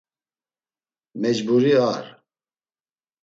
Mecburi 1.21 1.73
ar! 1.91 2.05